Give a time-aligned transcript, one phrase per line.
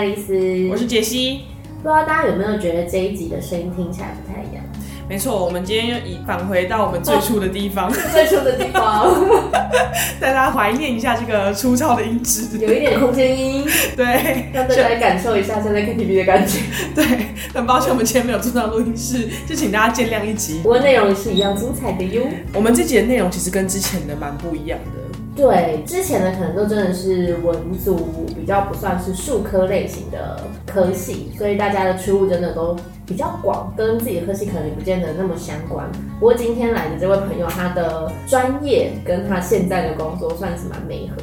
[0.00, 0.32] 爱丽丝，
[0.70, 1.42] 我是杰西。
[1.82, 4.64] 不知道大家有没有觉得这一集的声音听起来不太一样？
[5.06, 9.14] 没错，我们今天又以返回到我们最初的地方，最初的地方，
[10.18, 13.62] 带大家怀念一下这个粗糙的音质，有一点空间音，
[13.94, 16.60] 对，让大家来感受一下现在 KTV 的感觉。
[16.96, 17.04] 对，
[17.52, 20.60] 很抱歉我们今天没有做到录音室，就请大家见谅一集。
[20.62, 22.22] 不过内容也是一样精彩的哟。
[22.54, 25.09] 我们这集的内容其实跟之前的蛮不一样的。
[25.36, 32.76] 对，之前的可能都真的是文组比较不算是数科类型的科系，所以大家的出路真的都
[33.06, 35.90] 比较广，跟自己的科系可能也不见得那么相关。
[36.18, 41.22] 不过今天来的这位朋友，他的专业跟他现在的工作算是蛮美合的。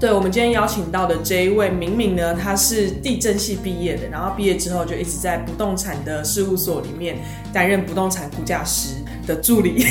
[0.00, 7.16] 对，我们今天邀请到的这一位明明呢，他是地震系毕业的，然后毕业之后就一直在不动产的事务所里面
[7.52, 8.97] 担任不动产估价师
[9.28, 9.84] 的助理，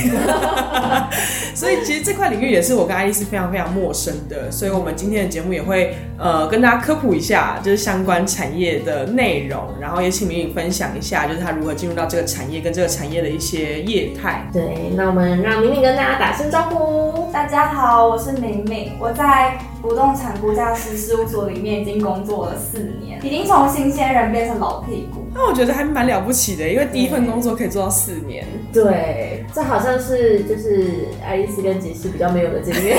[1.54, 14.50] 所以其实这块领域也是我跟爱丽丝非常非常陌生的，所以我们今天的节目也会呃跟大家科普一下，就是相关产业的内容，然后也请明明分享一下，就是他如何进入到这个产业跟这个产业的一些业态。
[14.52, 17.32] 对，那我们让明明跟大家打声招呼。
[17.32, 25.27] 大家好，我是明明，我在不动产估价师事务所里面已经工作了四年，已经从新鲜人变成老屁股。
[25.40, 28.44] 那我觉得还蛮了不起的，因为第一份工作可以做到四年。
[28.74, 32.98] 对，这好像是就是爱丽丝跟杰西比较没有的经验，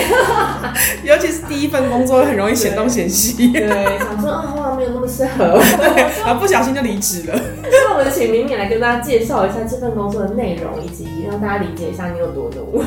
[1.02, 3.52] 尤其是第一份工作很容易显东显西。
[3.52, 7.40] 对，想说啊，哇，没有那么适合，对， 然后不小心就离职了。
[7.64, 12.84] 那我们请明敏来跟大家介绍一下这份工作的内容，以及让大家理解一下你有多努。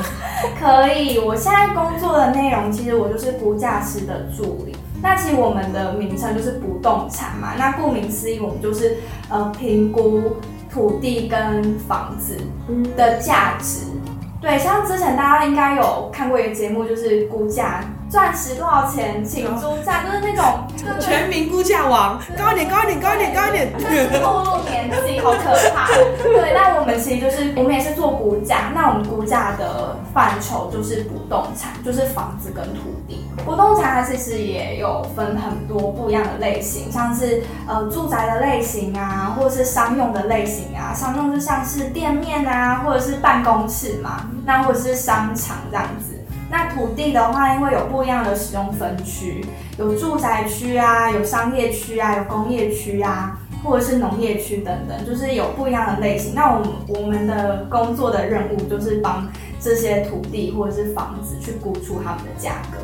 [0.58, 4.74] 可以，我现在工作的内容其实我就是副驾驶的助理。
[5.04, 8.96] 那其实我们的名称就是不动产嘛，那顾名思义，我们就是
[9.28, 10.38] 呃评估
[10.72, 12.38] 土地跟房子
[12.96, 13.80] 的价值。
[14.40, 20.64] 对，像之前大家应该有看过一个节目，就是估价钻石多少钱，请租价，就是那种
[21.02, 23.72] 全民估价王，高一点，高一点，高一点，高一点，
[24.22, 25.88] 透露年纪，好可怕。
[26.22, 33.26] 对，那我们其实就是我们也是做估价，那我们估价的范畴就是不动产，就是房子跟土地。
[33.44, 44.30] 不动产它其实也有分很多不一样的类型，像是呃住宅的类型啊，或者是商用的类型啊，商用就像是店面啊，或者是办公室嘛。
[44.46, 46.13] 那或者是商场这样子，
[46.56, 49.44] 那土地的话，因为有不一样的使用分区，
[49.76, 56.32] 有住宅区啊，有商业区啊，有工业区啊，或者是农业区等等，就是有不一样的类型。
[56.32, 59.28] 那我们我们的工作的任务就是帮
[59.58, 62.78] 这些土地或者是房子去估出他们的价格。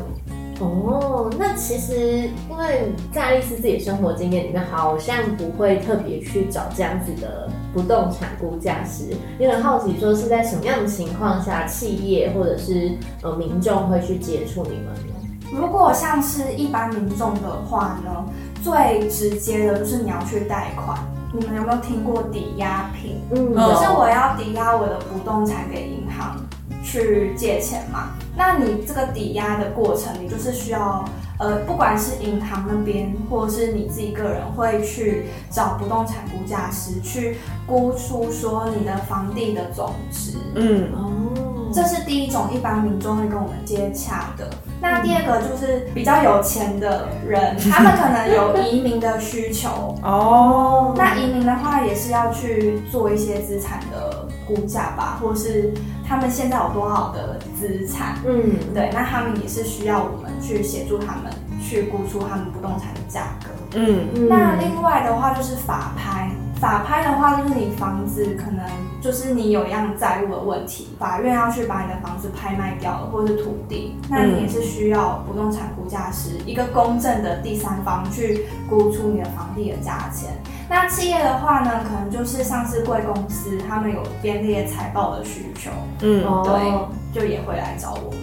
[0.59, 9.15] 哦，那其实因为在爱丽丝自己生活经验里面，好像不会特别去找这样子的不动产估价师。
[9.39, 15.13] 你很好奇，说是在什么样的情况下，企业或者是呃民众会去接触你们呢？
[15.53, 18.25] 如果像是一般民众的话呢，
[18.63, 20.97] 最直接的就是你要去贷款。
[21.33, 23.21] 你们有没有听过抵押品？
[23.31, 26.37] 嗯，就是我要抵押我的不动产给银行。
[26.83, 28.09] 去借钱嘛？
[28.35, 31.05] 那你这个抵押的过程，你就是需要，
[31.41, 40.37] 呃，不管是银行那边，或者是你自己个人，会去找不动产估价师去估出说你的房地的总值。
[40.53, 44.47] 嗯，哦，这是第一种一般民众会跟我们接洽的。
[44.79, 49.95] 那第二个就是比较有钱的人，他们可能有移民的需求。
[50.05, 55.73] 哦，那移民的话也是要去做一些资产的估价吧，或是。
[56.03, 58.17] 他们现在有多少的资产？
[58.25, 63.51] 嗯，对，那他们也是需要我们去协助他们去估出他们不动产的价格。
[63.75, 68.65] 嗯，那另外的话就是法拍，法拍的话就是你房子可能
[68.99, 80.31] 就是你有一样债务的问题，法院要去把你的房子拍卖掉了，或者是土地，那你也是需要不动产估价师一个公正的第三方去估出你的房地的价钱。
[80.71, 85.69] 那企业的话呢，可能就是上市贵公司，他们有编列财报的需求，
[85.99, 88.21] 嗯，对，就也会来找我们。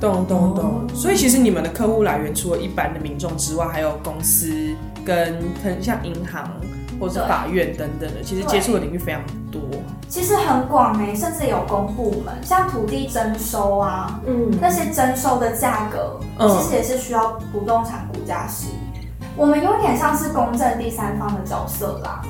[0.00, 0.88] 懂懂懂。
[0.94, 4.74] 所以其实你们的客户来源除了一般的民众之外，还有公司
[5.04, 6.50] 跟很像银行
[6.98, 9.20] 或者法院等等的，其实接触的领域非常
[9.52, 9.60] 多。
[10.08, 16.18] 其实很广诶，甚至有公部门，像土地征收啊，嗯，那些征收的价格，
[16.48, 18.68] 其实也是需要不动产估价师。
[19.40, 22.20] 我们有点像是公正第三方的角色啦，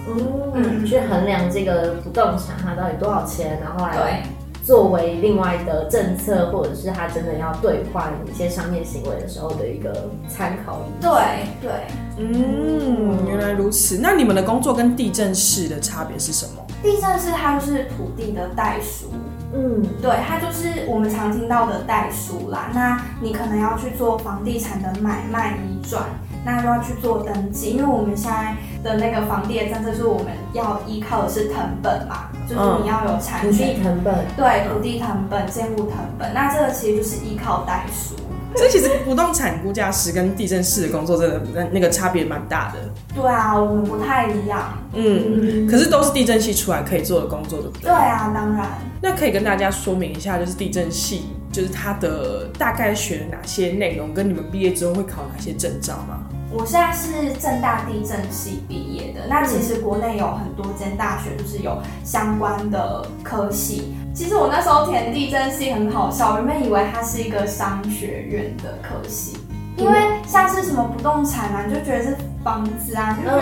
[0.54, 4.22] 嗯，去衡量这个不动产它到底多少钱，然后来
[4.64, 11.08] 作为另外的政策，或者是它真的要兑换一些商业行为的时候的一个参考依据。
[11.08, 11.12] 对
[11.60, 11.72] 对，
[12.18, 13.98] 嗯，原来如此。
[14.00, 16.64] 那你们的工作跟地震室的差别是什么？
[16.80, 19.06] 地震室它就是土地的代书。
[19.52, 22.70] 嗯，对，它就是我们常听到的代书啦。
[22.72, 26.04] 那你可能要去做房地产的买卖移转，
[26.44, 38.14] 那就要去做登记，因为我们现在的那个房地的政策是我们要依靠的是藤本嘛，就是你要有产权藤本，对，土地藤本、建物藤本，那这个其实就是依靠代书。
[38.56, 42.80] 这其实不动产估价师跟地震师的工作真的那那个差别蛮大的。
[43.14, 44.76] 对啊，我们不太一样。
[44.92, 47.82] 嗯，可是都是地震系出来可以做的工作，对不对？
[47.82, 48.66] 对啊，当然。
[49.00, 56.18] 那可以跟大家说明一下，就是地震系，就是它的大概学哪些内容，跟你们毕业之后会考哪些证照吗？
[56.52, 59.20] 我现在是正大地震系毕业的。
[59.28, 63.94] 那其实国内有很多间大学就是有相关的科系。
[64.12, 69.38] 其实我那时候填地震系很好笑，原本以为它是一个商学院的科系，
[69.76, 73.40] 因为像是什么不动产啊，你就觉得是房子啊，就觉得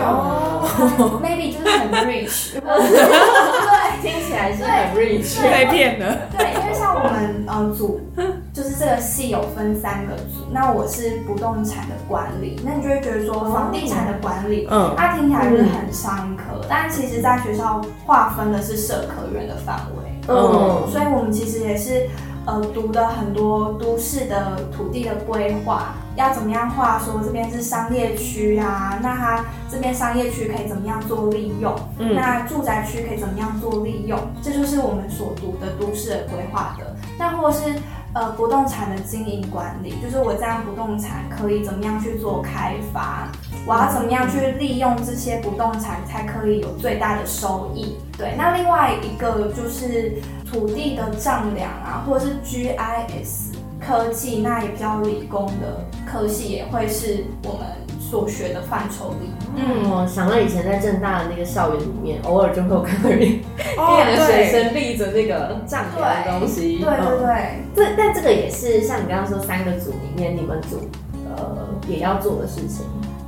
[1.23, 6.19] maybe 就是很 rich， 对，听起来是很 rich，被骗了。
[6.37, 8.38] 对，因为像我们呃组，就是
[8.79, 20.13] 这个系有分三个组，那我是不动产的管理，那你就会觉得说房地产的管理，嗯，它听起来就是很商科，但其实在学校划分的是社科院的范围。
[20.29, 22.07] 嗯，所以我们其实也是，
[22.47, 27.01] 呃，读的很多都市的土地的规划，要怎么样画？
[27.01, 31.75] 说这边是商业区啊，那它这边商业区可以怎么样做利用？
[31.99, 34.19] 嗯，那住宅区可以怎么样做利用？
[34.43, 36.95] 这就是我们所读的都市的规划的。
[37.19, 37.75] 那或是。
[38.19, 43.29] 呃，不动产的经营管理，就是我这样不动产可以怎么样去做开发？
[43.65, 47.97] 我要怎么样去利用这些不动产才可以有最大的收益？
[48.17, 50.21] 对，那另外一个就是
[50.51, 53.48] 土地的丈量啊，或者是 GIS
[53.81, 57.67] 科技，那也比较理工的科系也会是我们。
[58.01, 63.43] 所学的范畴里，嗯，我想到以前在正大的那个校园里面，偶尔就会有看到一
[63.77, 67.65] 两个学生立着那个丈量的东西，对对对。
[67.77, 70.89] 这但这个也是像你刚刚说三个组里面，你们组
[71.37, 72.87] 呃也要做的事情。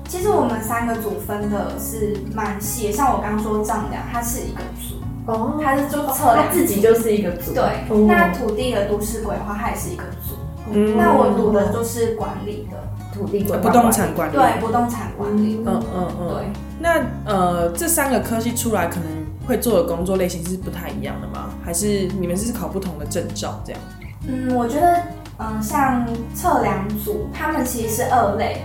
[0.08, 4.94] 其实我们三个组分的是蛮细，像我刚刚说丈量，它是一个组
[5.26, 7.52] 哦，他是就测量自己就是一个组。
[7.54, 7.62] 对，
[8.06, 10.34] 那土地的都市规划它也是一个组。
[10.72, 12.76] 嗯，那我读的就是管理的。
[13.12, 16.52] 土地不动产管理，对不动产管理，嗯嗯嗯，对。
[16.78, 19.06] 那呃，这三个科系出来，可能
[19.46, 21.50] 会做的工作类型是不太一样的吗？
[21.62, 23.82] 还是你们是考不同的证照这样？
[24.28, 25.02] 嗯，我觉得，
[25.38, 28.62] 嗯，像测量组，他们其实是二类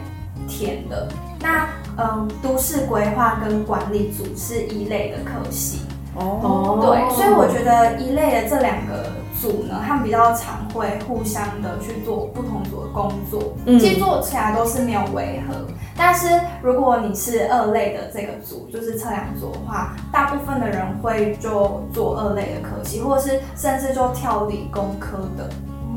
[0.48, 1.08] 填的。
[1.42, 1.68] 那
[1.98, 5.80] 嗯，都市规划跟管理组是一类的科系。
[6.16, 9.12] 哦，对，所以我觉得一类的这两个。
[9.42, 15.54] 组呢，他们比较常会互相的去做不同组的工作，其实做起来都是没有违和。
[15.96, 25.50] 但是如果你是二类的这个组，就是测量组的话，大部分的人会就做二类的科系，或者是甚至就跳理工科的。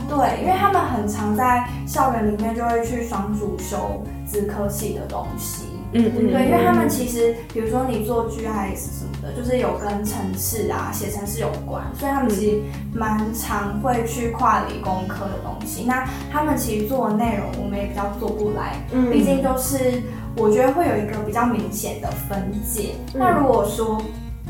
[0.08, 5.77] 对，因为他们很常在校园里面就会去双主修资科系的东西。
[5.93, 12.61] 嗯嗯，对，因为他们其实，比如说你做 GIS 什么的，就是有跟城市啊、写城市有关，所以他们其实
[12.93, 15.85] 蛮常会去跨理工科的东西。
[15.87, 18.76] 那他们其实做的内容，我们也比较做不来，
[19.11, 20.02] 毕竟都是
[20.37, 22.95] 我觉得会有一个比较明显的分界。
[23.14, 24.02] 那如果说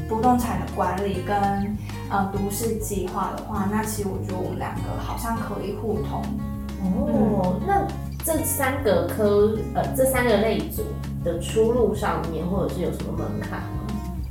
[0.09, 1.37] 不动产的管理跟
[2.11, 6.21] 呃都市计划的话，那其实我觉得我们两个好像可以互通。
[6.83, 7.87] 哦，那。
[8.29, 10.83] 这三个科，呃，这三个类组
[11.25, 13.67] 的出路上面，或者是有什么门槛吗？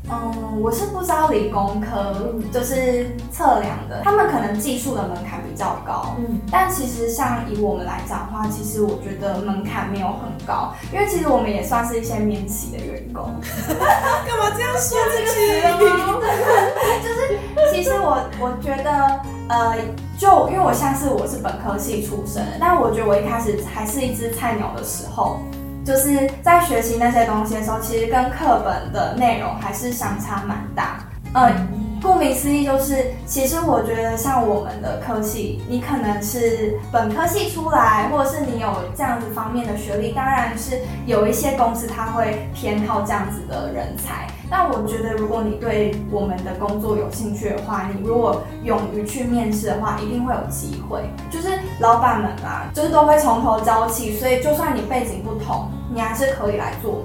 [0.10, 6.16] 嗯，我是不知道理工科就是测量的，他们可能技术的门槛比较高。
[6.20, 13.24] 嗯，但其实像以我们来讲的话，其实我觉得门槛没有很高，因为其实我们也算是一些免洗的员工。
[13.68, 15.38] 干嘛这样说这个词？
[17.02, 19.76] 就是其实我我觉得，呃，
[20.18, 25.40] 就因为我像是我是本科系出身，但我觉得我一开始还是一只菜鸟的时候。
[25.86, 31.00] 就是在学习那些东西的时候，其实跟课本的内容还是相差蛮大。
[31.34, 31.50] 呃，
[32.02, 44.28] 顾名思义，就是其实我觉得像我们的科系，你可能是本科系出来，或者是你有这样子方面的学历，当然是有一些公司他会偏好这样子的人才。
[44.50, 51.02] 那我觉得，如果你对我们的工作有兴趣的话，你如果勇于去面试的话，一定会有机会。
[51.30, 51.50] 就是
[51.80, 57.04] 老板们啊，就是都会从头教起，所以就算你背景不同，你还是可以来做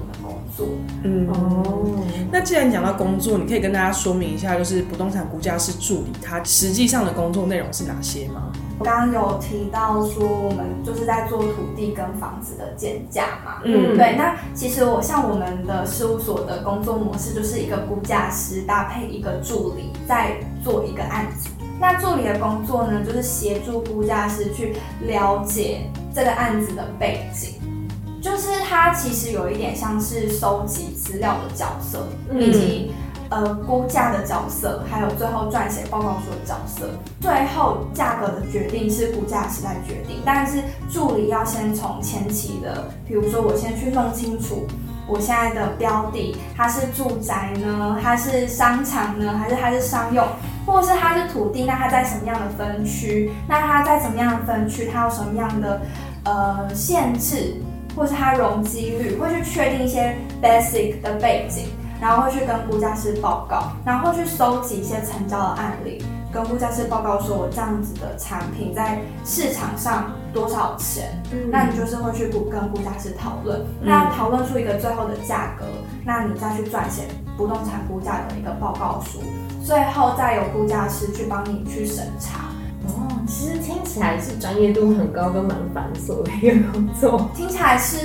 [0.55, 0.67] 作。
[1.03, 8.51] 嗯哦，那既然讲到工作，你可以跟大家说明一下，就是不动产估价师助理，他实际上的工作内容是哪些吗？
[8.79, 13.61] 我刚刚有提到说，我们就是在做土地跟房子的建价嘛。
[13.63, 14.15] 嗯，对。
[14.17, 21.49] 那其实我像我们的事务所的工作模式，就是一个估价师搭配一个助理，在做一个案子。
[21.79, 27.55] 那助理的工作呢，就是协助估价师去了解这个案子的背景，
[28.23, 32.91] 就是它其实有一点像是收集资料的角色，以及。
[33.29, 36.87] 呃，估价的角色，还有最后撰写报告书的角色，
[37.19, 44.67] 最后价格的决定是估价师来决定，但是助理要先从前期的，比如说我先去弄清楚
[45.07, 50.23] 我现在的标的，它是住宅呢，它是商场呢，还是它是商用，
[50.67, 53.31] 或者是它是土地，那它在什么样的分区？
[53.47, 54.87] 那它在什么样的分区？
[54.93, 55.81] 它有什么样的
[56.25, 57.55] 呃限制，
[57.95, 61.67] 或是它容积率，会去确定一些 basic 的背景。
[62.01, 71.17] 然后会去跟估价师报告，然后去收集一些成交的案例，跟估价师报告说，我这样子的产品在市场上多少钱？
[71.31, 75.63] 嗯，那你就是会去跟跟估价师讨论，那讨论出一个最后的价格，
[76.03, 77.03] 那你再去撰写
[77.37, 79.21] 不动产估价的一个报告书，
[79.63, 82.49] 最后再由估价师去帮你去审查。
[83.33, 87.97] 哦，其实听起来是专业度很高跟蛮繁琐的一个工作，听起来是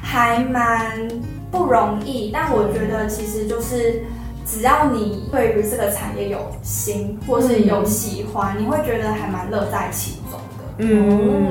[0.00, 1.08] 还蛮。
[1.50, 4.02] 不容易，但我觉得其实就是，
[4.44, 10.64] 只要你对于这个产业有心，或是有喜欢，你会觉得还蛮乐在其中的。
[10.78, 11.46] 嗯，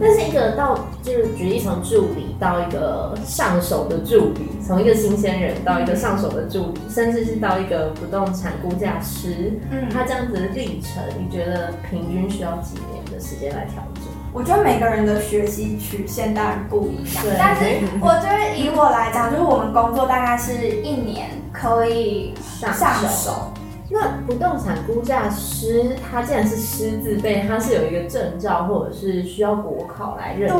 [0.00, 14.04] 那是一个到就是举例从助理到一个上手的助理，从一个新鲜人到一个上手的助理，甚至是到一个不动产估价师，嗯，他这样子的历程，你觉得平均需要几年的时间来调整？
[14.32, 22.72] 我觉得每个人的学习曲线当然不一样，但是我觉得以我来讲，就是我们工作大概是一年可以上
[23.08, 23.52] 手。
[23.94, 30.58] 那不动产估价师，他既然是师字辈，他是有一个证照，或者是需要国考来认证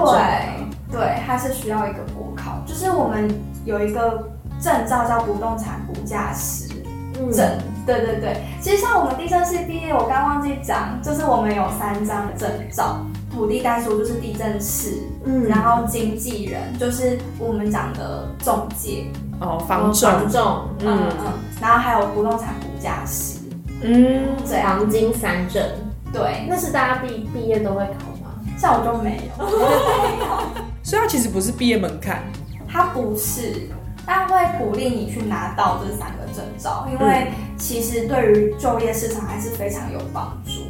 [0.88, 3.28] 对，对，他是需要一个国考，就是我们
[3.64, 6.68] 有一个证照叫不动产估价师
[7.32, 7.58] 证。
[7.84, 13.04] 对对对，其实像我们地震系毕业，我刚忘记讲，就是我们有三张证照。
[13.34, 19.06] 土地代书就是地震师，嗯，然后经纪人就是我们讲的中介
[19.40, 23.38] 哦，房仲，嗯嗯，然后还有不动产估价师，
[23.80, 25.62] 嗯，黄金三证，
[26.12, 28.34] 对，那是大家毕毕业都会考吗？
[28.58, 29.46] 像我就没有，
[30.84, 32.22] 所以它其实不是毕业门槛，
[32.68, 33.70] 它不是，
[34.04, 40.68] 但会鼓励你去拿到这三个证照，因为其实对于就业市场还是非常有帮助。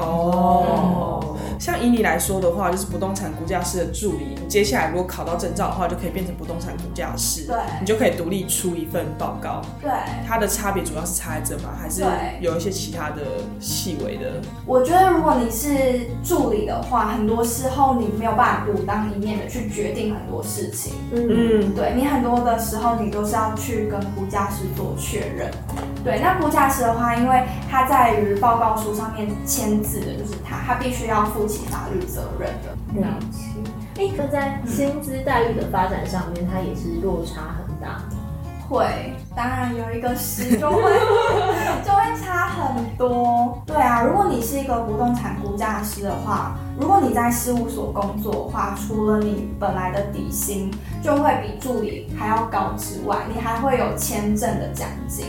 [0.00, 1.36] 哦。
[1.58, 4.36] 像以你来说的话，就是不动产估价师的助理。
[4.40, 7.46] 你接下来如果考到证照的话，就可以变成不动产估价师。
[7.46, 9.62] 对，你就可以独立出一份报告。
[9.80, 9.90] 对，
[10.26, 11.70] 它的差别主要是差在这吗？
[11.80, 12.04] 还是
[12.40, 13.22] 有一些其他的
[13.60, 14.40] 细微的？
[14.66, 20.94] 我觉得如果你是助理的话，很多时候你没有办法独当一面的去决定很多事情。
[21.12, 25.50] 嗯，对你很多的时候你都是要去跟估价师做确认。
[26.04, 33.00] 对，那估价师的话，因为他在于报告书上面签字的就是他，他必须要负起法律责任的。
[33.00, 33.60] 了解。
[33.98, 38.02] 哎，那在薪资待遇的发展上面，它也是落差很大。
[38.68, 40.82] 会，当然有一个时就会
[41.86, 43.62] 就会差很多。
[43.64, 50.68] 对啊，如果你是一个不动产估价师的话，如果你在事务所工作的话，除了你本来的底薪
[51.00, 55.26] 就会比助理还要高之外，你还会有签证的奖金。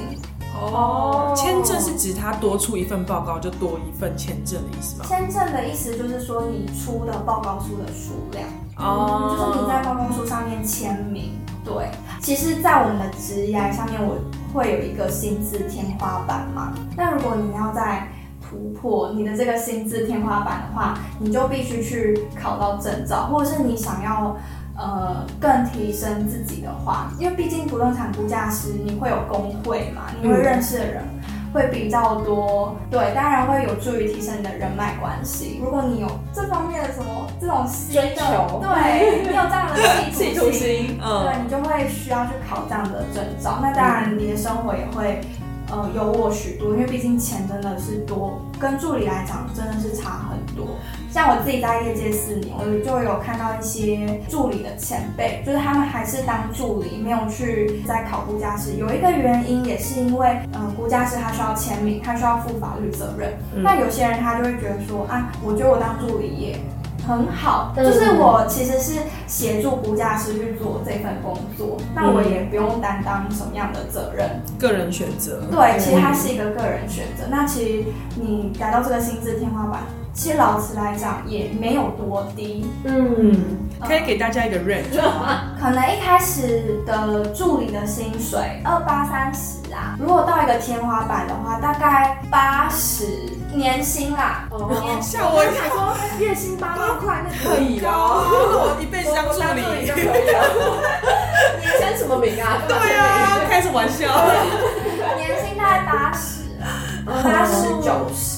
[0.60, 5.06] 哦，签证是指他多出一份报告就多一份签证的意思吗？
[5.08, 8.48] 签证的意思就是说你出的报告书的数量，
[8.78, 11.40] 哦，就是你在报告书上面签名。
[11.64, 11.90] 对，
[12.22, 14.18] 其实，在我们的职涯上面，我
[14.54, 16.74] 会有一个薪资天花板嘛。
[16.96, 18.08] 那如果你要在
[18.42, 24.36] 突破你的这个薪资天花板的话，你就必须去考到证照，或者是你想要。
[24.78, 31.04] 呃，更提升自己的话，因为毕竟不动产估价师，你会有工会嘛，你会认识的人
[31.52, 35.60] 会比较多，对，当然会有助于提升你的人脉关系。
[35.64, 43.58] 如果你有这方面的什么这种追求，对你有这样的企图心，对你就会需要去考这样的证照。
[43.62, 45.22] 那当然，你的生活也会。
[45.70, 50.66] 呃，有我许多，因为毕竟钱真的是多，跟助理来讲真的是差很多。
[51.12, 58.76] 像我自己在业界四年，我就有看到一些助理的前辈，就是他们还是当助理，没有去在考估价师。
[58.78, 63.34] 有一个原因也是因为，呃，估价师他需要签名，他需要负法律责任。
[63.64, 66.60] 那有些人他就会觉得说，啊，我觉得我当助理也。
[67.08, 74.42] 很好，就是我其实是协助估价师去做这份工作，那我也不用担当什么样的责任。
[74.60, 75.42] 个人选择。
[75.50, 77.24] 对，其实它是一个个人选择。
[77.30, 77.86] 那其实
[78.16, 79.84] 你达到这个薪资天花板，
[80.18, 82.66] 其实老实来讲也没有多低。
[82.84, 85.54] 嗯，可以给大家一个 range 吗？
[85.62, 93.06] 可能一开始的助理的薪水二八三十啊，如果到一个天花板的话，大概八十
[93.54, 94.48] 年薪啦。
[94.50, 95.70] 哦， 吓我一跳！
[95.72, 100.82] 说月薪八万块，那可以高， 我一辈子当助理就可以了。
[101.62, 102.58] 你签什么名啊？
[102.68, 104.08] 对啊，开什么玩笑？
[105.16, 108.37] 年薪大概八十啊，八十九十。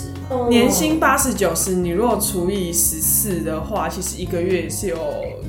[0.49, 4.97] 年薪八十九十，你如果除以十四的话，其实一个月是有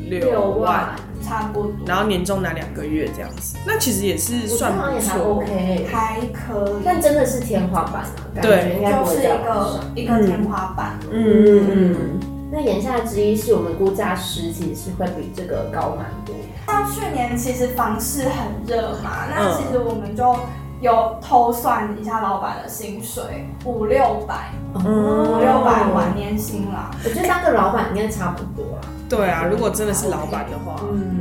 [0.08, 1.72] 六万，差不多。
[1.86, 6.82] 然后年终拿两个月这样子，那其实也是算不错，OK，还可以。
[6.84, 10.98] 但真的是天花板啊，对，就是一个一个天花板。
[11.10, 12.20] 嗯嗯嗯。
[12.50, 16.34] 那言下之意是我们估价师其实是会比这个高蛮多。
[16.66, 20.36] 像去年其实房市很热嘛，那其实我们就。
[20.80, 26.90] 有偷算一下老板的薪水，五六百，五六百晚年薪啦。
[27.04, 28.88] 我觉得当个老板应该差不多啦。
[29.08, 31.20] 对啊，如果真的是老板的话，嗯，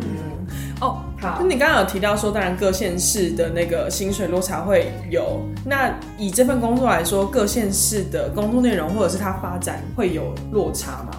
[0.79, 1.37] 哦，好。
[1.39, 5.41] 那你刚刚有提到说，当然各县市的那个薪水落差会有。
[5.65, 11.11] 那以这份工作来说，各县市的工作内容或者是它发展会有落差吗？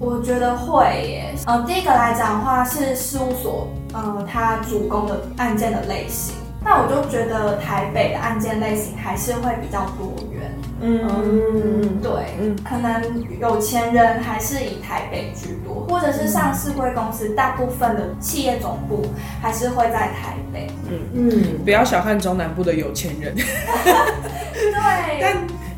[0.00, 1.34] 我觉得会耶。
[1.46, 6.34] 呃，第一个来讲的话是事务所，呃，它主攻的案件的类型。
[6.68, 12.10] 那我就觉得台北的案件类型还是会比较多元，嗯，对，
[12.68, 19.06] 可能有钱人还是以台北居多，或者是上市贵公司，大部分的企业总部
[19.40, 23.32] 还是会在台北，嗯嗯，不要小看中南部的有钱人，
[24.52, 25.36] 对，但。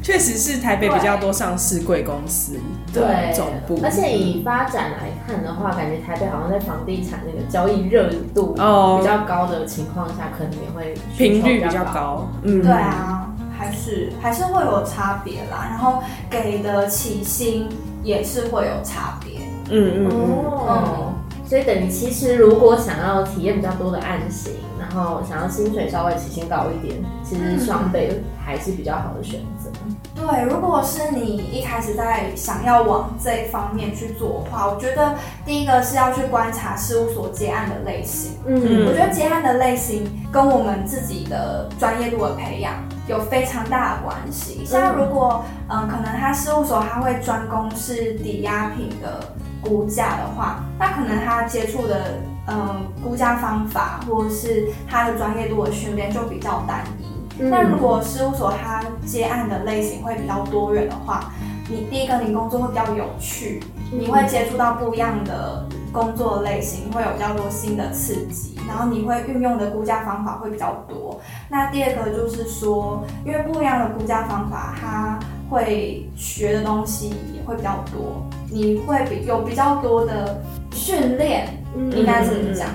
[0.08, 2.58] 确实是台北比较多上市贵公司
[2.94, 3.02] 对
[3.34, 12.26] 总部，而且以发展来看的话，感觉台北好像在房地产那个交易热度比较高的情况下，可能也会频率比较高。
[12.42, 15.66] 嗯，对啊，还是还是会有差别啦。
[15.68, 17.68] 然后给的起薪
[18.02, 19.40] 也是会有差别。
[19.68, 21.12] 嗯嗯哦，
[21.46, 24.67] 所以等于其实如果想要体验比较多的案型，然
[24.98, 29.70] 后想要薪水稍微起薪高一点，其实双倍还是比较好的选择。
[30.14, 35.14] 对，如果是你一开始在想要往这方面去做的话，我觉得
[35.46, 38.32] 第一个是要去观察事务所接案的类型。
[38.44, 42.74] 嗯，我觉得接案的类型跟我们自己的专业度的培养
[43.06, 44.64] 有非常大的关系。
[44.64, 49.20] 像如果嗯，可能他事务所他会专攻是抵押品的
[49.62, 52.14] 估价的话，那可能他接触的
[52.48, 57.08] 嗯估价方法或者是他的专业度的训练就比较单一。
[57.40, 61.32] 那如果事务所它接案的类型会比较多元的话，
[61.68, 71.20] 你第一个你工作会比较有趣，你会接触到不一样的工作类型，会有比较多新的刺激，然后你会运用的估价方法会比较多。
[71.48, 75.16] 那第二个就是说，因为不一样的估价方法，它
[75.48, 81.46] 会学的东西也会比较多，你会比有比较多的训练，
[81.92, 82.68] 应该怎么讲？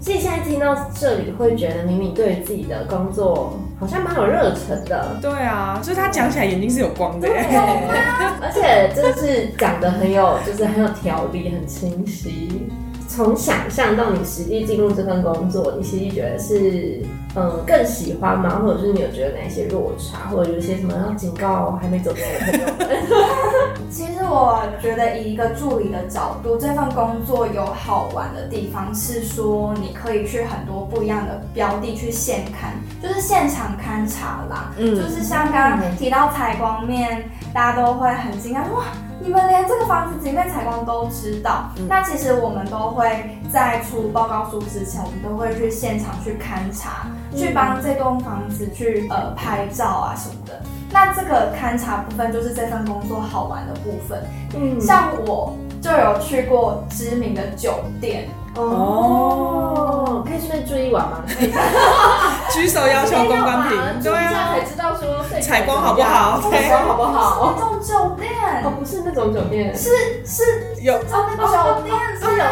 [0.00, 5.16] 所以现在听到这里，会觉得明明对自己的工作好像蛮有热忱的。
[5.22, 7.28] 对啊，就是他讲起来眼睛是有光的，
[8.42, 12.68] 而且真的是讲的很有，就是很有条理，很清晰。
[13.06, 17.00] 从想象到你实际进入这份工作，你实际觉得是
[17.36, 18.58] 嗯更喜欢吗？
[18.64, 22.88] 或者是你有觉得哪些落差，或者有一些什么要警告还没走的朋友们？
[23.90, 34.72] 其实我觉得以一个助理的角度，这份工作有好玩的地方是说你可以去很多不一样的标的去现勘，就是现场勘察啦。
[34.78, 38.84] 嗯，就是像刚刚提到采光面，大家都会很惊讶哇。
[39.24, 50.60] 你们连这个房子几面采光都知道，那其实我们都会在出报告书之前，我们都会去现场去勘察，去帮这栋房子去呃拍照啊什么的。
[50.92, 54.22] 那这个勘察部分就是这份工作好玩的部分。
[54.54, 58.28] 嗯，像我就有去过知名的酒店。
[58.54, 61.24] 哦，可以顺便住一晚吗？
[62.52, 66.38] 举手要求公关品，对啊，才知道说采光好不好？
[66.50, 67.54] 采光好不好？
[67.56, 68.30] 那种酒店。
[68.62, 69.88] 哦，不是那种酒店，是
[70.26, 70.42] 是
[70.82, 70.96] 有。
[70.96, 71.00] 哦，
[71.40, 72.44] 酒店是有，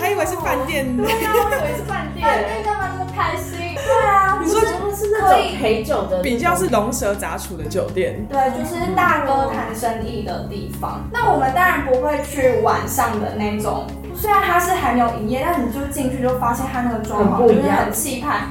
[0.00, 2.24] 还以为是饭店，对啊，我以为是饭店，
[3.14, 3.58] 开心？
[3.74, 11.02] 对啊，你说是那种陪酒的，比较是龙蛇杂处的酒店，对，就是大哥谈生意的地方。
[11.12, 13.86] 那我们当然不会去晚上的那种。
[14.14, 18.42] 虽然它是还没有营业，但你就进去就发现它那个装潢就是很气派，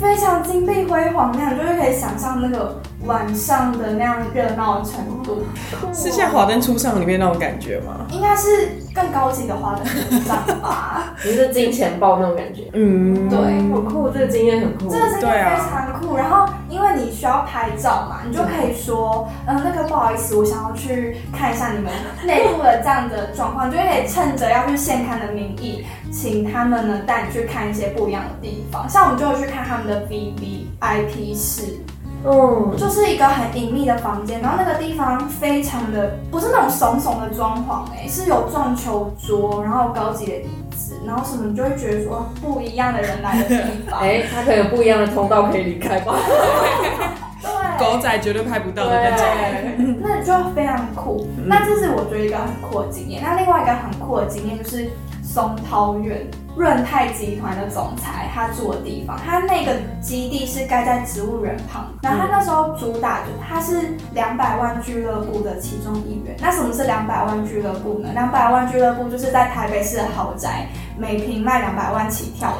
[0.00, 5.44] 非常金碧辉煌那样，就是可以想象那个晚上的那样热闹程度。
[5.92, 8.06] 是像《华灯初上》里面那种感觉吗？
[8.10, 11.14] 应该是更高级的《花灯初上》吧？
[11.24, 12.70] 你是金钱豹那种感觉？
[12.72, 16.16] 嗯，对，很酷，这个经验很酷，这个经验非常酷。
[16.16, 21.90] 然后因为你你需要拍照嘛，你就可以说，嗯，那个不好意思，我想要去看一下你们
[22.24, 28.88] 内部的这样的状况，就可以趁着要去现刊的名义，请他们呢带你去看一些不一样的地方。
[28.88, 31.80] 像我们就会去看他们的 V V I P 室，
[32.24, 40.96] 嗯，就是一个很隐秘的房间，然后那个地方非常的不是那种怂怂的装潢，哎，是有撞球桌，然后高级的椅子。
[41.06, 43.56] 然后什么，你就会觉得说不一样的人来的地
[43.88, 46.14] 方， 哎，他可能有不一样的通道可以离开吧。
[47.40, 51.26] 对，狗仔绝对拍不到的那种， 那就非常酷。
[51.46, 53.22] 那这是我觉得一个很酷的经验。
[53.22, 54.90] 那另外一个很酷的经验就是
[55.32, 56.26] 松涛苑。
[56.56, 61.86] 润泰集团的总裁，他住的地方，他那个基地是盖在植物园旁。
[62.02, 66.36] 然后他那时候主打，的他是两百万俱乐部的其中一员。
[66.40, 68.10] 那什么是两百万俱乐部呢？
[68.12, 70.66] 两百万俱乐部就是在台北市的豪宅，
[70.98, 72.56] 每平卖两百万起跳的。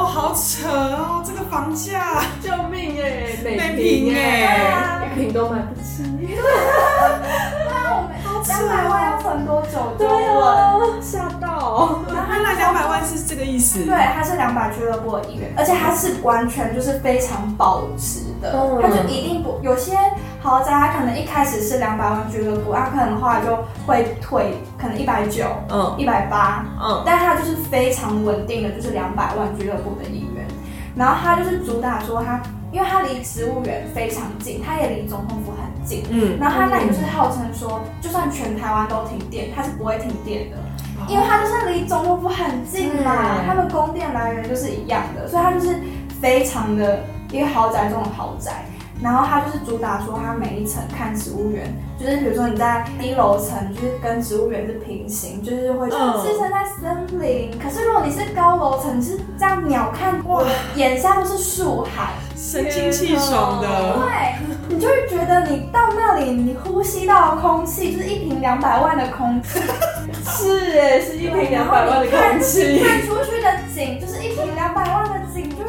[0.00, 6.04] 哦，好扯哦，这个房价，救命 哎，每平哎，一平都买不起。
[8.46, 9.78] 两百万要存多久？
[9.98, 12.00] 对啊，吓到。
[12.08, 13.22] 那两百万是。
[13.32, 18.52] 这个意思，对，他是两百俱乐部的一员，而且他是完全就是非常保值的，
[18.82, 19.96] 他就一定不有些
[20.42, 30.46] 豪宅，他可能一开始是两百万俱乐部，他可能后来就会退，可能一百九，嗯，一百八，嗯，但他就是非常稳定的，就是两百万俱乐部的一员，
[30.94, 40.56] 然后他就是主打说他，因为他离植物园非常近，他也离总统府很近，嗯，然后他那里就是号称说，就算全台湾都停电，它是不会停电的。
[41.08, 45.80] 因为它就是离总统府很近嘛，它的供电来源就是一样的，所以它就是
[46.20, 47.00] 非常的
[47.32, 48.64] 一个豪宅中的豪宅。
[49.02, 51.66] 然后它就是主打说，它每一层看植物园，
[51.98, 55.96] 就是比如说你在低楼层，就是跟植物园是平行，就是会置
[56.38, 57.50] 身在森林。
[57.58, 60.44] 可是如果你是高楼层，是这样鸟看，哇，
[60.76, 63.68] 眼下都是树海，神清气爽的。
[63.98, 64.36] 对，
[64.68, 69.58] 你就会觉得你到那里，你呼吸到的空气就是一瓶两百万的空气。
[70.24, 72.82] 是哎，是一瓶两百万的空气。
[72.84, 74.11] 看出去的景就是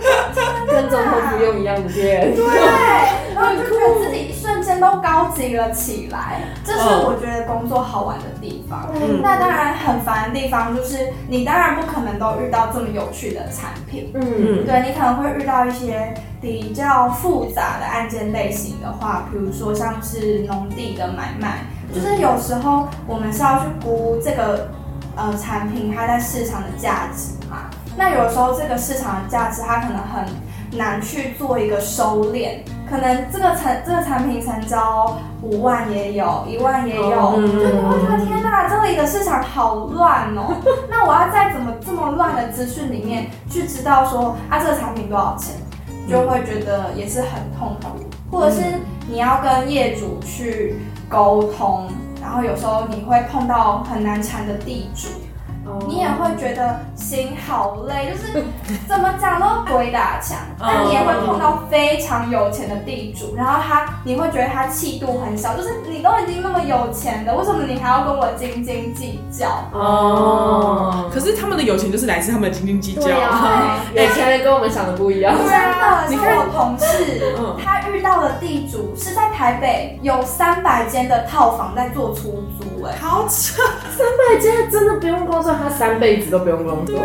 [0.67, 2.35] 跟总统不用一样的店。
[2.35, 2.45] 对，
[3.35, 6.41] 然后就觉得自己一瞬间都高级了起来。
[6.63, 8.89] 这是我觉得工作好玩的地方。
[9.21, 14.11] 那当然很烦的地方就是，你当然不可能都遇到这么有趣的产品。
[14.13, 21.59] 嗯，对你可能会遇到一些比较复杂的案件类型的话，比如说像是农地的买卖。
[21.93, 24.67] 就是有时候我们是要去估这个
[25.15, 27.42] 呃产品它在市场的价值嘛，
[27.95, 30.25] 那有时候这个市场的价值它可能很
[30.77, 32.57] 难去做一个收敛，
[32.89, 40.55] 可能这个产这个产品成交五万也有一万也有，就你会觉得天哪，这里的市场好乱哦，
[40.89, 45.55] 那我要在怎么这么乱的资讯里面去知道说啊这个产品多少钱，
[46.09, 48.61] 就会觉得也是很痛苦，或者是
[49.07, 50.75] 你要跟业主去。
[51.09, 51.87] 沟通，
[52.19, 55.09] 然后有时候你会碰到很难缠的地主。
[55.87, 58.43] 你也会觉得心好累， 就是
[58.87, 60.37] 怎么讲都鬼打墙。
[60.59, 69.47] 但你也会碰到非常有钱的地主，然后他你会觉得他气度很小，就是你都已经那么有钱了，为什么你还要跟我斤斤计较？
[69.73, 73.09] 哦，可是他们的有钱就是来自他们的斤斤计较。
[73.09, 75.35] 有钱人跟我们想的不一样。
[75.37, 83.61] 真的， 你看我同事，他遇到的地主是在台北有三百间的套房在做出租，哎，好扯，
[83.97, 85.53] 三百间真的不用工作。
[85.63, 86.99] 他三辈子都不用工作，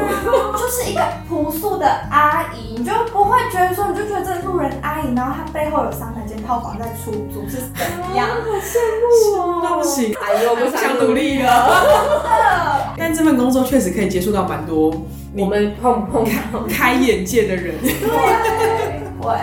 [0.59, 8.29] 就是一个朴素的阿姨，你就不会觉得说，你就觉得这个路人阿姨，然后她背后有三百间套房在出租，是怎样？
[8.29, 9.61] 好羡慕哦！
[9.62, 12.92] 那不行，哎呦，不想努力了。
[12.99, 14.92] 但这份工作确实可以接触到蛮多
[15.37, 16.27] 我们碰碰
[16.68, 17.77] 开眼界的人。
[17.81, 19.37] 对，会。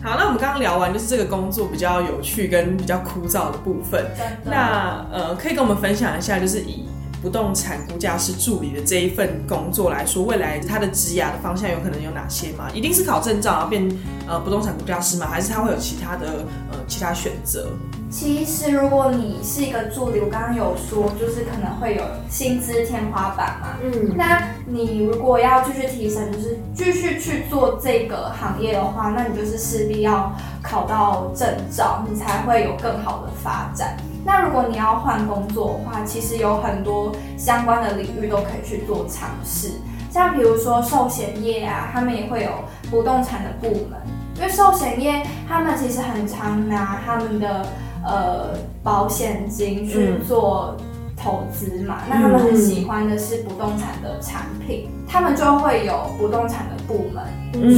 [0.00, 4.06] 好，那我们刚刚聊完就是这个工作比较有趣跟比较枯燥的部分。
[4.44, 6.86] 那呃，可以跟我们分享一下，就是以。
[7.24, 12.68] 不动产估价师助理的这一份工作来说，未来他的职涯的方向有可能有哪些吗？
[12.74, 13.90] 一定是考证照然后变
[14.28, 15.26] 呃不动产估价师吗？
[15.26, 17.70] 还是他会有其他的呃其他选择？
[18.10, 23.78] 其实如果你是一个助理，我刚刚有说就是可能会有薪资天花板嘛。
[23.82, 30.30] 嗯，那你如果要继续提升，就是继续去做这个行业的话，那你就是势必要
[30.62, 33.96] 考到证照，你才会有更好的发展。
[34.24, 39.72] 那如果你要换工作的话，其实有很多相关的领域都可以去做尝试，
[40.10, 42.50] 像比如说寿险业啊，他们也会有
[42.90, 44.00] 不动产的部门，
[44.36, 47.66] 因为寿险业他们其实很常拿他们的
[48.02, 50.74] 呃保险金去做
[51.16, 57.22] 投资嘛，那他们很喜欢的是不动产的产品，他们就会有不动产的部门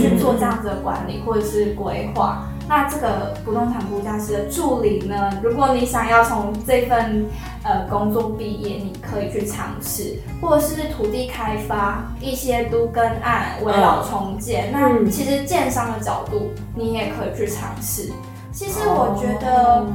[0.01, 2.47] 去做这样子的管理或者是规划。
[2.69, 7.27] 那这个不动产估价师的助理呢，如果你想要从这份
[7.63, 14.71] 呃工作毕业，你可以去尝试，或者是土地开发一些都跟案、围绕重建。
[14.73, 18.11] 那其实建商的角度，你也可以去尝试。
[18.53, 19.87] 其实我觉得。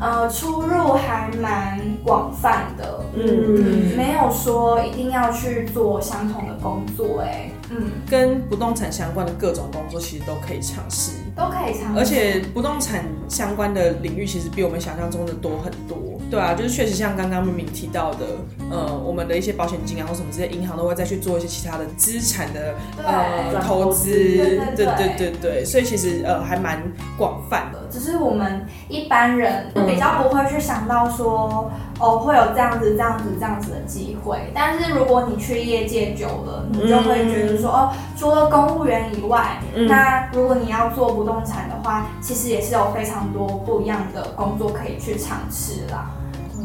[0.00, 15.96] 呃，出入还蛮广泛的，嗯，没有说一定要去做相同的工作，哎，嗯，跟不动产相关的各种工作其实都可以尝试，都可以尝试，而且不动产相关的领域其实比我们想象中的多很多。
[16.30, 18.26] 对啊，就是确实像刚刚明明提到的，
[18.70, 26.82] 呃，我们的一些保险金啊或什么这些，银行都会再去做一些其他的资产的呃投资，对对对对，所以其实呃还蛮
[27.16, 27.78] 广泛的。
[27.90, 34.52] 只是我们一般人比较不会去想到说，哦会有这样子这样子这样子的机会。
[34.54, 46.10] 但是如果你去业界久了，你就会觉得说，哦，除了公务员以外，那如果你要做不动产的话，其实也是有非常多不一样的工作可以去尝试啦。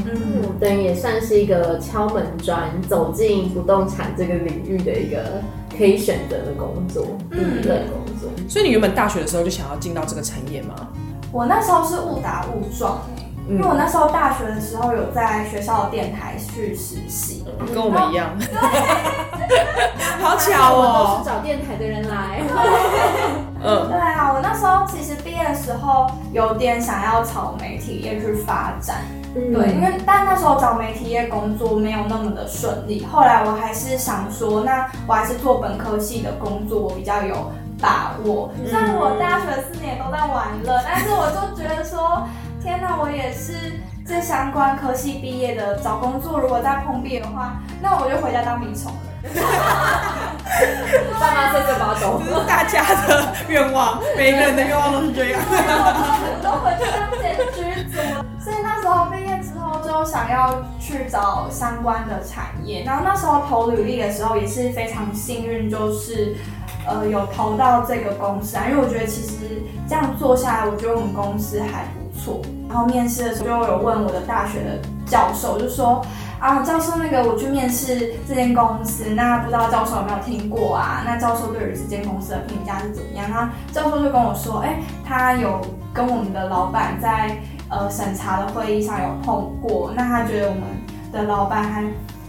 [0.03, 5.43] 嗯，等于也算是一个敲门砖，走进不动产这个领域的一个
[5.77, 8.27] 可以选择的工作，嗯，的工作。
[8.49, 10.73] 所以你原本大学的时候就想要进到这个产业吗？
[11.31, 12.97] 我那时候是误打误撞
[13.49, 18.29] 因为我那时候大学的时候有在学校的电台去实习，跟我们一样。
[20.21, 22.41] 好巧哦，都是找电台的人来。
[23.61, 29.01] 嗯， 对啊，我那时候其实毕业的时候有点想要朝媒体业去发展。
[29.33, 37.51] 对，因为但那时候找媒体业工作没有那么的顺利，后来我还是想说，那我还是做本科系的工作，我比较有
[37.81, 38.51] 把握。
[38.63, 42.25] 虽然我大学四年都在玩乐，但是我就觉得说，
[42.63, 43.73] 天哪，我也是
[44.07, 48.99] 这相关科系毕业的，找工作如果再碰壁的话，那我就回家当米虫了。
[51.19, 55.41] 爸妈这就搞懂，这 是大家的愿望，每个人的愿望都是这样。
[56.41, 57.99] 都回去当剪辑组，
[58.39, 62.83] 所以那时候毕业之后就想要去找相关的产业。
[62.85, 66.35] 然后那时候投履历的时候也是非常幸运，就是
[66.87, 68.63] 呃有投到这个公司啊。
[68.69, 72.41] 因为我觉得其实这样做下来，我觉得我们公司还不错。
[72.69, 76.05] 然后面试的时候就有问我的大学的教授，就说。
[76.39, 81.01] 啊，教授，那个我去面试这间公司，那不知道教授有没有听过啊？
[81.05, 83.29] 那教授对于这间公司的评价是怎么样？
[83.31, 85.61] 那教授就跟我说，哎，他有
[85.93, 87.37] 跟我们的老板在
[87.69, 90.63] 呃审查的会议上有碰过，那他觉得我们
[91.13, 91.85] 的老板还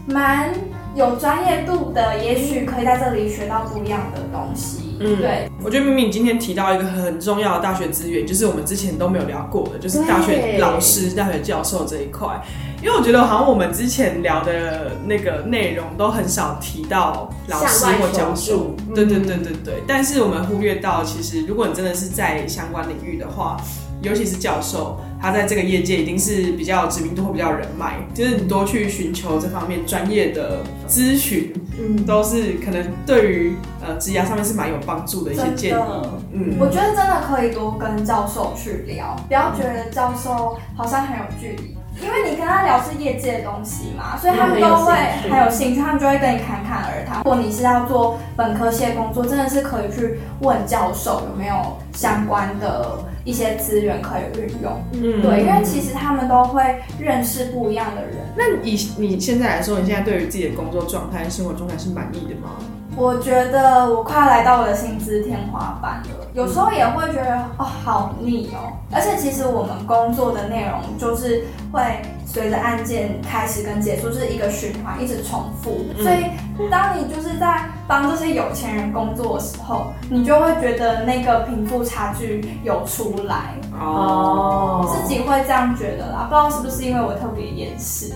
[0.06, 0.48] 蛮
[0.94, 4.83] 有专业度的，也许可以在这里学到不一样的东西。
[5.00, 12.40] 嗯，对，我觉得明明今天提到一个很重要的大学资源，就是我们之前都没有聊过的，就是大学老师、大学教授这一块。
[12.82, 19.82] 因为我觉得好像我们之前聊的那个内容都很少提到老师或教授，对对对对对。
[19.86, 23.56] 但是我们忽略到，其实如果你真的是在相关领域的话，
[24.02, 35.82] 尤其是教授，他在这个业界一定是比较知名度或比较人脉，就是你多去寻求这方面专业的咨询，嗯，都是可能对于呃职涯上面是蛮有帮助的一些建议。
[36.30, 41.74] 嗯，我觉得真的可以多跟教授去聊，不要觉得教授好像很有距离。
[42.02, 44.92] 因为你跟他聊是业界的东西嘛，所以他们都会
[45.30, 47.18] 很有兴趣，他们就会跟你侃侃而谈。
[47.18, 54.72] 如果你是要做本科系的工作，真的是可以去问教授有没有相关的一些资源可以运用。
[54.94, 58.14] 嗯，对，因为其实他们都会认识不一样的人。
[58.36, 62.50] 那以你现在来说，你现在对于自己的工作状态、生活状态是满意的吗？
[62.96, 71.80] 我觉得我快要来到我的薪资天花板了，有时候也会觉得哦好腻哦，而且其实我们工作的内容就是会
[72.26, 76.24] 随着案件开始跟结束是一个循环，一直重复，所以
[76.68, 83.54] 当你就是在帮这些有钱人工作的时候，你就会觉得那个贫富差距有出来。
[83.78, 88.12] 哦，自己会这样觉得啦，不知道是不是因为我特别厌世，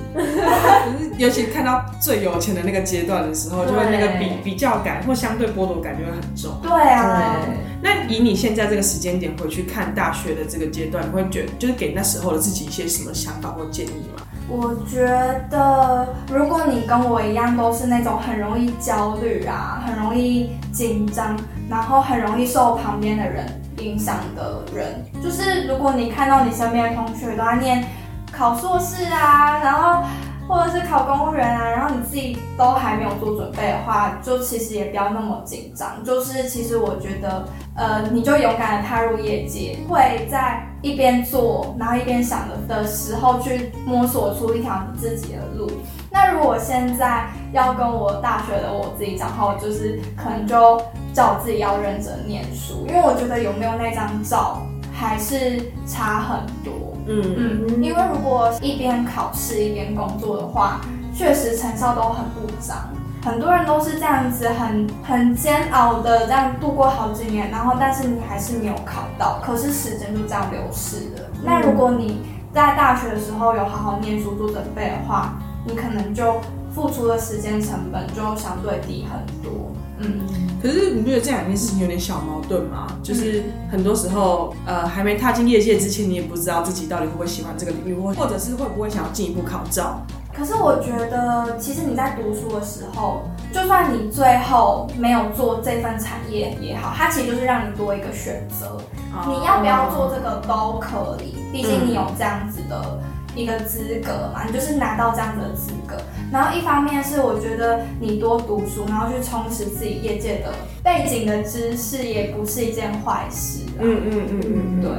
[1.19, 4.79] 尤其看到最有钱的那个阶段的时候，就会那个比比较。
[4.85, 6.53] 感或相对剥夺感就会很重。
[6.63, 7.33] 对啊，
[7.81, 14.23] 那以你现在这个时间点回去看大学的这个阶段，你会觉得就是给那时候的自己一些什么想法或建议吗？
[14.49, 15.07] 我觉
[15.51, 21.39] 得，如果你跟我一样都是那种很容易焦虑啊，很容易紧张，
[21.69, 23.47] 然后很容易受旁边的人
[23.79, 27.85] 影响的人，就是如果你看到你身边的同学都在念
[28.33, 30.03] 考硕士啊，然后。
[30.49, 36.03] 或者是考公务员啊，然后你自己都还没有做准备的话，就其实也不要那么紧张。
[36.03, 37.45] 就是其实我觉得，
[37.77, 45.71] 呃，你就勇敢的踏入业界，会在一边做，然后一边想的的时候，去摸索出一条你自己的路。
[46.11, 50.81] 那如果现在要跟我大学的我自己讲话，就是可能就
[51.13, 54.63] 叫我自己要认真念书，因为我觉得有没有那张照。
[55.01, 56.98] 还是差很多。
[57.09, 60.81] 嗯嗯，因为如果一边考试一边工作的话，
[61.15, 62.77] 确实成效都很不彰。
[63.21, 71.23] 很多人都是这样子，很很煎熬的这样度过好几年，然后但是你还是没有考到，可是时间就这样流逝了。
[71.43, 72.23] 那如果你
[72.55, 75.35] 在大学的时候有好好念书做准备的话，
[75.67, 76.41] 你可能就
[76.75, 79.73] 付出的时间成本就相对低很多。
[80.01, 80.21] 嗯，
[80.63, 82.87] 可是你不觉得这两件事情有点小矛盾吗？
[83.03, 90.01] 就是很多时候，呃，还没踏进业界之前，你也不知道自己到底会不会喜欢这个领域，或或者是会不会想要进一步考照。
[90.33, 98.79] 可是我觉得，其实你在读书的时候，就算你最后没有做这份产业也好，它其实就是让你多一个选择。
[99.27, 103.01] 你要不要做这个都可以，毕竟你有这样子的
[103.39, 105.97] 一个资格嘛，你就是拿到这样子的资格。
[106.33, 113.61] 然后一方面是我觉得你多读书，然后去充实自己业界的背景的知识，也不是一件坏事。
[113.79, 114.91] 嗯嗯嗯嗯，对。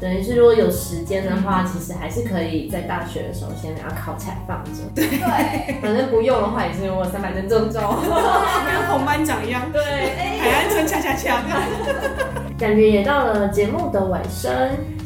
[0.00, 4.82] 等于是如果有时间的话，其实还是可以在大学的时候先把它考起来放着。
[4.94, 5.06] 对，
[5.80, 7.80] 反正不用的话也是我三百分中中，
[8.66, 9.62] 跟红班长一样。
[9.72, 9.82] 对，
[10.40, 11.40] 海岸村恰恰恰。
[12.58, 14.52] 感觉也到了节目的尾声，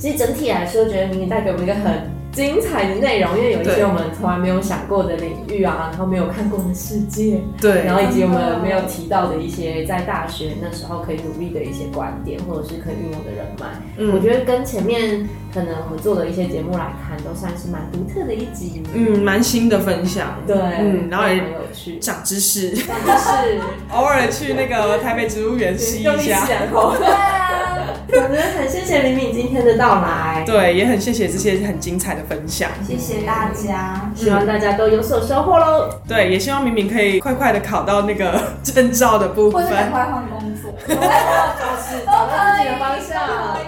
[0.01, 2.18] 其实整体来说，觉得明年带给我们一个很。
[2.39, 13.67] 精彩的内容，因为有一些我们从来没有想过的领域啊，然后没有看过的世界，对，然后以及我们没有提到的一些在大学那时候可以努力的一些观点，或者是可以运用的人脉。
[13.97, 18.85] 嗯，我觉得跟前面可能我们做的一些节目来看，都算是蛮独特的一集。
[18.95, 20.39] 嗯，蛮新的分享。
[20.47, 26.47] 对，嗯，然后也很有趣，长知识，长知识， 偶尔去那个台北植物园吸一下。
[28.11, 35.91] 我们很谢谢李敏今天的到来，对，也很谢谢这些很精彩的分享，谢谢大家，希望大家都有所收获喽。
[36.09, 43.21] 对，也希望敏敏可以快快的考到那个 证照的部分，或者快换工作，找到自己的方向。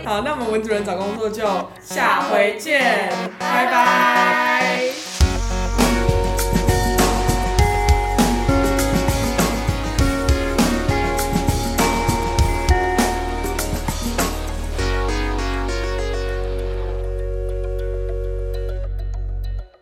[0.04, 1.44] 好，那我们文主任找工作就
[1.82, 5.09] 下回见，拜拜。